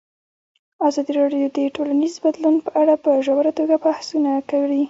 [0.87, 4.79] ازادي راډیو د ټولنیز بدلون په اړه په ژوره توګه بحثونه کړي.